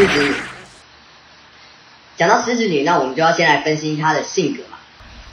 [0.00, 0.32] 狮子女。
[2.16, 4.78] 讲到狮子女，那我们就要先来分析她的性格嘛。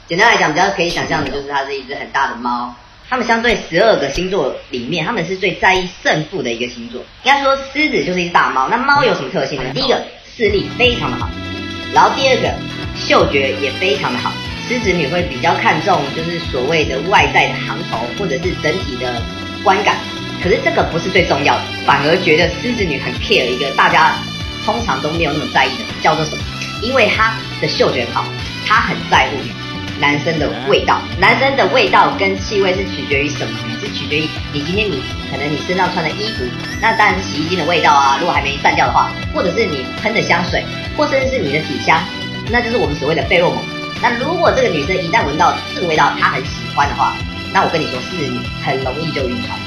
[0.06, 2.74] 简单来讲，比较可以想象的就是它是一只很大的猫。
[3.08, 7.00] 它们相对十二个星座里面，它们是最在意胜负的一个星座。
[7.22, 8.68] 应该说，狮子就是一只大猫。
[8.68, 9.70] 那猫有什么特性呢？
[9.72, 10.04] 第一个，
[10.36, 11.30] 视力非常的好，
[11.94, 12.52] 然后第二个，
[12.94, 14.30] 嗅觉也非常的好。
[14.68, 19.22] 狮子女会比较看重就是所谓的外在的行头，或者是整体的
[19.64, 19.96] 观感。
[20.42, 24.14] 可是这个不是最重要的，反而觉得狮子女很 care 一个大家
[24.68, 26.44] 通常都没有那么在意的，叫做什么？
[26.82, 28.22] 因为他的嗅觉好，
[28.66, 29.38] 他很在乎。
[29.98, 33.58] 男生的味道，男生的味道跟气味是取决于什么？
[33.80, 36.44] 是取决于你今天你可能你身上穿的衣服，
[36.82, 38.16] 那当然是洗衣机的味道啊。
[38.20, 40.62] 如果还没散掉的话，或者是你喷的香水，
[40.96, 41.98] 或甚至是你的体香，
[42.50, 43.58] 那就是我们所谓的费洛蒙。
[44.02, 47.16] 那如果这个女生一旦闻到这个味道，她很喜欢的话，
[47.52, 49.58] 那我跟你说，狮子女很容易就晕船，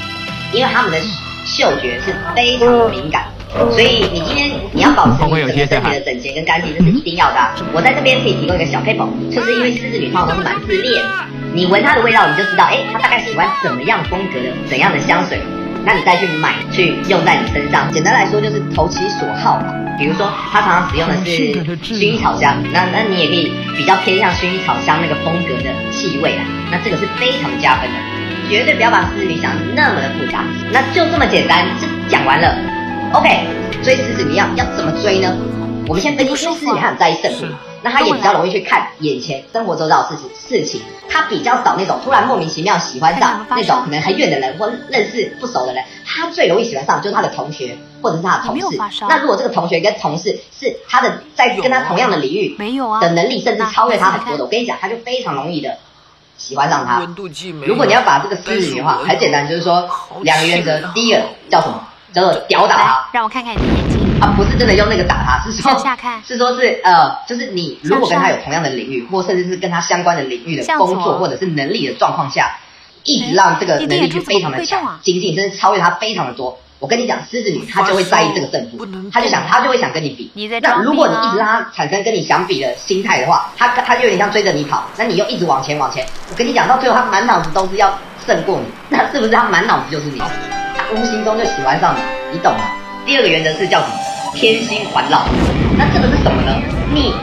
[0.52, 0.98] 因为他们的
[1.44, 3.26] 嗅觉是非常的敏感。
[3.52, 7.54] 所以你今天你要保持你整个身体的整洁跟干净，这是一定要的啊。
[7.72, 11.02] 我在这边可以提供一个小撇步，就是因为狮子女通常都是蛮自恋，
[11.52, 15.38] 你闻它的味道，你就知道，哎，它大概喜欢怎么样风格的怎样的香水，
[15.84, 17.92] 那你再去买去用在你身上。
[17.92, 19.74] 简单来说就是投其所好嘛。
[19.98, 26.42] 比如说，她常常使用的是薰衣草香，那那你也可以比较偏向薰衣草香那个风格的气味啦。
[26.72, 27.96] 那这个是非常加分的，
[28.48, 30.42] 绝对不要把狮子女想的那么的复杂。
[30.72, 32.71] 那就这么简单，就讲完了。
[33.14, 33.28] OK，
[33.84, 35.36] 追狮子女要要怎么追呢？
[35.86, 37.44] 我们先分析，因为狮子女她很在意胜负，
[37.82, 48.78] 那她也比较容易去看眼前生活周遭的事情事情，她比较少那种突然莫名其妙喜欢上那种可能很远的人或认识不熟的人，他最容易喜欢上就是他的同学或者是他的同事。
[49.06, 55.76] 那如果这个同学跟同事是他的在跟他同样的领域没有啊的能力，甚至超越他很多的，我跟你讲，他就非常容易的
[56.38, 57.06] 喜欢上他。
[57.66, 59.86] 如果你要把这个狮子女的话，很简单，就是说
[60.22, 61.88] 两个原则，第一个叫什么？
[62.12, 64.02] 叫做屌打他，让我看看你的眼睛。
[64.20, 65.72] 啊，不是真的用那个打他，是说，
[66.24, 72.56] 是说是呃，就是你如果跟他有同样的领域，或甚至是跟他相关的领域的工作，或者是能力的状况下，
[73.02, 76.56] 一直让这个能力就非常的强，精进，甚至超越他非常的多。
[76.78, 80.30] 我跟你讲，狮子女她就会在意这个胜负，她就想，她就会想跟你比。
[80.60, 86.04] 那如果你一直让她产生跟你想比的心态的话，她她就有点像追着你跑，那你又一直往前往前。
[86.30, 87.96] 我跟你讲，到最后她满脑子都是要
[88.26, 90.20] 胜过你，那是不是她满脑子就是你？
[90.94, 92.60] 无形中就喜欢上你，你懂吗？
[93.06, 93.94] 第二个原则是叫什么？
[94.34, 95.24] 天心环绕。
[95.76, 96.54] 那这个是什么呢？
[96.92, 97.14] 你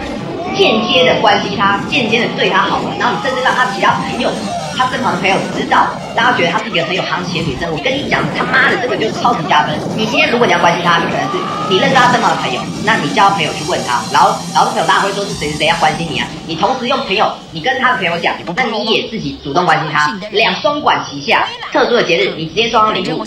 [0.56, 4.30] 间接的关心他，间接的对他好，然后你甚至让他其他朋友。
[4.79, 7.69] 他身旁的朋友知道，大家觉得她是一个很有行情的女生。
[7.69, 9.78] 我跟你讲，他妈的，这个就是超级加分。
[9.97, 11.38] 你今天如果你要关心她，你可能是
[11.69, 16.25] 你认识她身旁的朋友，那你叫朋友去问她，然后然后这朋友当然会说是谁谁谁要关心你啊。
[16.47, 21.45] 你同时用朋友，你跟他的朋友讲，那你也自己主动关心他，两双管齐下。
[21.73, 23.25] 特殊的节日，你直接双双礼物。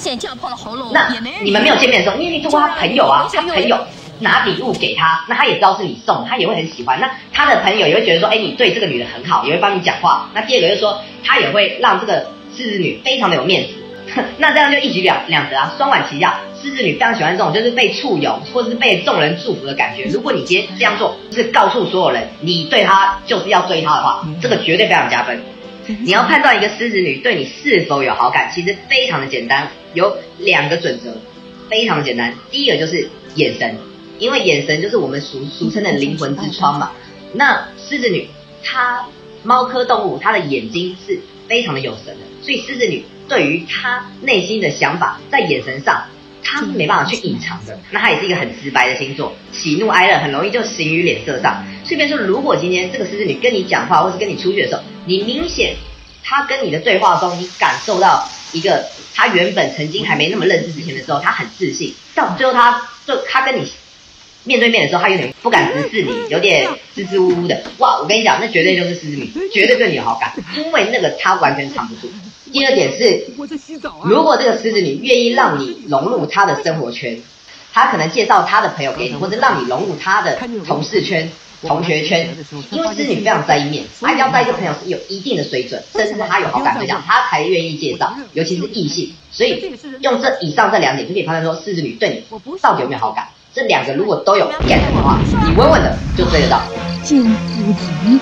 [0.91, 1.09] 那
[1.43, 3.77] 你们没有见面的时候，因为你通过他朋友啊，他朋友。
[4.21, 7.01] 拿礼物给他，那他也知道是你送，他也会很喜欢。
[7.01, 10.31] 那他的朋友也会觉得说，哎，你对这个女的很好，也会帮你讲话。
[10.35, 13.69] 那第二个就是说，他也会让这个 狮子女非常的有面子。
[14.37, 16.41] 那这样就一举两两得啊，双管齐下。
[16.61, 20.05] 狮子女非常喜欢这种就是被簇拥或者是被众人祝福的感觉。
[20.05, 25.43] 如果你今天这样做，就是告诉所有人你对他就是要追他的话，这个绝对非常加分。
[25.87, 31.17] 你要判断一个狮子女对你是否有好感，其实非常的简单，有两个准则，
[31.69, 32.33] 非常的简单。
[32.51, 33.77] 第一个就是眼神。
[34.23, 36.93] 因为眼神就是我们俗俗称的灵魂之窗嘛。
[37.33, 38.29] 那狮子女，
[38.63, 39.05] 她
[39.43, 46.05] 猫科动物，她的眼睛是非常的有神的，所以狮子女对于她内心的想法，在眼神上，
[46.45, 47.77] 她是没办法去隐藏的。
[47.91, 51.65] 那她也是一个很直白的星座，喜怒哀乐很容易就形于脸色上。
[51.85, 55.75] 顺便，说，如果今天这个狮子女跟你讲话，或是跟你出去的时候，你明显
[56.23, 58.85] 她跟你的对话中，你感受到一个
[59.17, 63.67] 她原本曾经还没那么认识之前的时候，她很自信，到最后她就她跟你。
[64.45, 67.63] 面对面的时候，他有点不敢直视你，有点支支吾吾的。
[67.79, 72.13] 哇，我跟你讲，那绝对就是狮子女，绝对对你有好感，因为那个他完全藏不住。
[72.53, 73.27] 第二点是，
[74.05, 77.19] 如果这个狮子女愿意让你融入他的生活圈，
[77.73, 81.31] 他可能介绍他的朋友给你，或者让你融入他的同事圈、
[81.63, 82.29] 同学圈。
[82.71, 89.15] 因为狮子女非常在意面子，他要带一个朋友是有一定的水准，甚至是他有好感对象，他才愿意介绍，尤其是异性。
[89.31, 93.29] 所以用这以上这两点就可以判断说，狮子女对你到底有没有好感。
[93.55, 96.63] 这两个如果都有 get 的话，你稳稳的就追得到。
[97.03, 98.19] 见不得。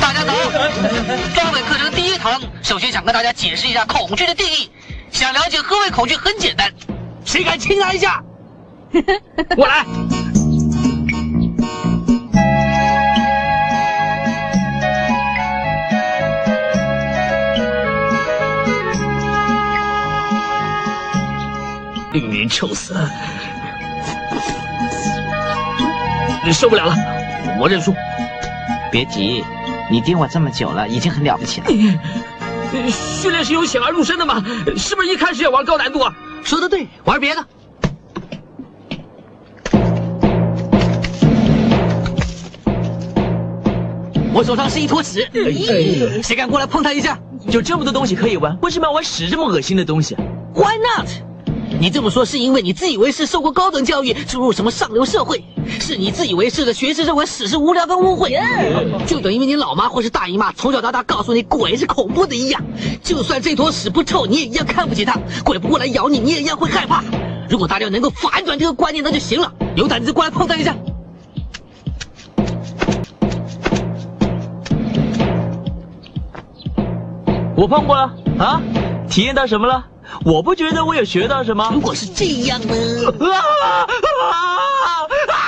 [0.00, 0.32] 大家好，
[1.34, 4.70] 双尾课程第一堂，首先想跟大家解释一下恐惧的定义。
[5.10, 6.72] 想了解何为恐惧，很简单。
[7.26, 8.22] 谁敢亲他一下？
[9.58, 9.84] 我来。
[22.12, 23.10] 令人臭死了！
[26.44, 26.94] 你受不了了，
[27.60, 27.94] 我认输。
[28.90, 29.44] 别急，
[29.90, 31.66] 你盯我这么久了，已经很了不起了。
[32.90, 34.42] 训练是由浅而入深的嘛，
[34.78, 36.14] 是不是一开始要玩高难度啊？
[36.46, 37.44] 说的对，玩别的。
[44.32, 45.28] 我手上是一坨屎，
[46.22, 47.18] 谁敢过来碰它一下？
[47.48, 50.14] 有这么多东西可以玩，为什么要玩屎这么恶心的东西
[50.54, 51.08] ？Why not？
[51.78, 55.44] 你这么说是因为你自以为是，受过高等教育，出入什么上流社会？
[55.78, 58.30] 是你自以为是的学识认为屎是无聊跟污秽，
[59.06, 62.62] 就等因为你老妈或是大姨妈从小到大告诉你鬼是恐怖的一样。
[63.02, 65.18] 就算这坨屎不臭，你也一样看不起它。
[65.44, 67.04] 鬼不过来咬你，你也一样会害怕。
[67.48, 69.52] 如果大家能够反转这个观念，那就行了。
[69.76, 70.74] 有胆子过来碰它一下。
[77.54, 78.60] 我碰过了啊，
[79.08, 79.84] 体验到什么了？
[80.24, 81.70] 我不觉得我有学到什么。
[81.72, 82.74] 如果是这样呢？
[83.20, 83.86] 啊啊
[84.32, 85.46] 啊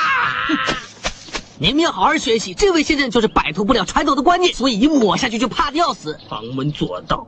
[1.59, 2.55] 你们要好好学习。
[2.55, 6.17] 这位先生就是摆脱不了传统的观念，所以一抹下去就怕的要死。
[6.29, 7.27] 旁门左道。